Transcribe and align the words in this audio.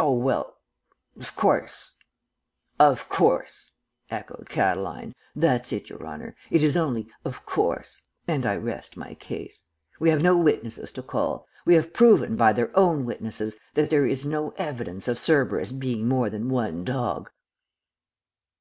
"'Oh, 0.00 0.14
well 0.14 0.56
of 1.20 1.36
course' 1.36 1.94
"'Of 2.90 3.08
course,' 3.08 3.70
echoed 4.10 4.48
Catiline. 4.50 5.14
'That's 5.36 5.72
it, 5.72 5.88
your 5.88 6.04
honor; 6.04 6.34
it 6.50 6.64
is 6.64 6.76
only 6.76 7.06
"of 7.24 7.46
course," 7.46 8.06
and 8.26 8.44
I 8.44 8.56
rest 8.56 8.96
my 8.96 9.14
case. 9.14 9.66
We 10.00 10.10
have 10.10 10.20
no 10.20 10.36
witnesses 10.36 10.90
to 10.90 11.02
call. 11.04 11.46
We 11.64 11.76
have 11.76 11.94
proven 11.94 12.34
by 12.34 12.52
their 12.54 12.76
own 12.76 13.04
witnesses 13.04 13.56
that 13.74 13.88
there 13.88 14.04
is 14.04 14.26
no 14.26 14.50
evidence 14.56 15.06
of 15.06 15.20
Cerberus 15.24 15.70
being 15.70 16.08
more 16.08 16.28
than 16.28 16.48
one 16.50 16.82
dog.' 16.82 17.30